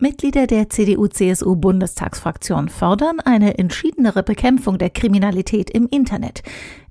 [0.00, 6.42] Mitglieder der CDU-CSU-Bundestagsfraktion fordern eine entschiedenere Bekämpfung der Kriminalität im Internet.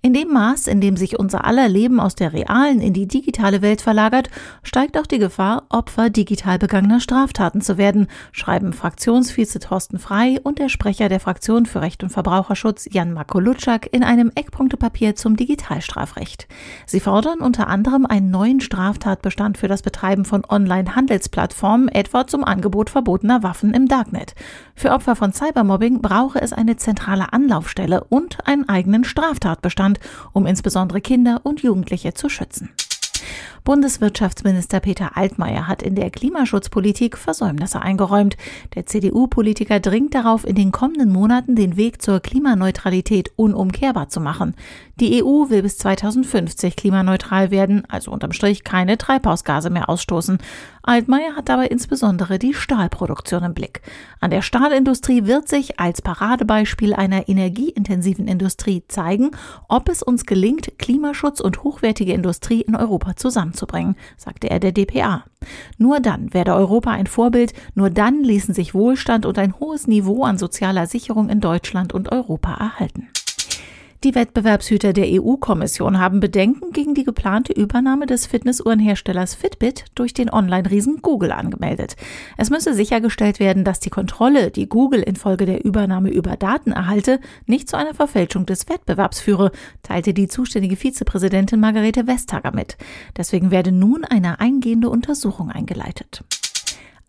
[0.02, 3.62] In dem Maß, in dem sich unser aller Leben aus der realen in die digitale
[3.62, 4.30] Welt verlagert,
[4.64, 10.60] steigt auch die Gefahr, Opfer digital begangener Straftaten zu werden, schreiben Fraktionsvize Thorsten Frei und
[10.60, 16.48] der Sprecher der Fraktion für Recht und Verbraucherschutz Jan Makolutschak in einem Eckpunktepapier zum Digitalstrafrecht.
[16.86, 22.90] Sie fordern unter anderem einen neuen Straftatbestand für das Betreiben von Online-Handelsplattformen, etwa zum Angebot
[23.00, 24.36] verbotener Waffen im Darknet.
[24.76, 30.00] Für Opfer von Cybermobbing brauche es eine zentrale Anlaufstelle und einen eigenen Straftatbestand
[30.34, 32.70] um insbesondere Kinder und Jugendliche zu schützen.
[33.64, 38.38] Bundeswirtschaftsminister Peter Altmaier hat in der Klimaschutzpolitik Versäumnisse eingeräumt.
[38.76, 44.56] Der CDU-Politiker dringt darauf, in den kommenden Monaten den Weg zur Klimaneutralität unumkehrbar zu machen.
[45.00, 50.40] Die EU will bis 2050 klimaneutral werden, also unterm Strich keine Treibhausgase mehr ausstoßen.
[50.84, 53.82] Altmaier hat dabei insbesondere die Stahlproduktion im Blick.
[54.20, 59.32] An der Stahlindustrie wird sich als Paradebeispiel einer energieintensiven Industrie zeigen,
[59.68, 63.16] ob es uns gelingt, Klimaschutz und hochwertige Industrie in Europa
[63.60, 65.24] zusammenzubringen, sagte er der DPA.
[65.78, 70.24] Nur dann werde Europa ein Vorbild, nur dann ließen sich Wohlstand und ein hohes Niveau
[70.24, 73.08] an sozialer Sicherung in Deutschland und Europa erhalten.
[74.06, 80.32] Die Wettbewerbshüter der EU-Kommission haben Bedenken gegen die geplante Übernahme des Fitnessuhrenherstellers Fitbit durch den
[80.32, 81.98] Online-Riesen Google angemeldet.
[82.38, 87.20] Es müsse sichergestellt werden, dass die Kontrolle, die Google infolge der Übernahme über Daten erhalte,
[87.46, 89.52] nicht zu einer Verfälschung des Wettbewerbs führe,
[89.84, 92.78] teilte die zuständige Vizepräsidentin Margarete Vestager mit.
[93.18, 96.24] Deswegen werde nun eine eingehende Untersuchung eingeleitet.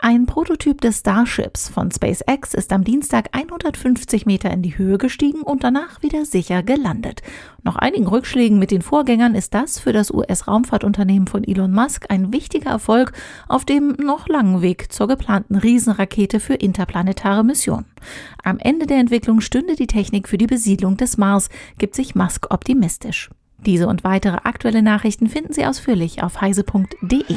[0.03, 5.43] Ein Prototyp des Starships von SpaceX ist am Dienstag 150 Meter in die Höhe gestiegen
[5.43, 7.21] und danach wieder sicher gelandet.
[7.65, 12.33] Nach einigen Rückschlägen mit den Vorgängern ist das für das US-Raumfahrtunternehmen von Elon Musk ein
[12.33, 13.13] wichtiger Erfolg
[13.47, 17.85] auf dem noch langen Weg zur geplanten Riesenrakete für interplanetare Missionen.
[18.43, 22.47] Am Ende der Entwicklung stünde die Technik für die Besiedlung des Mars, gibt sich Musk
[22.49, 23.29] optimistisch.
[23.67, 27.37] Diese und weitere aktuelle Nachrichten finden Sie ausführlich auf heise.de.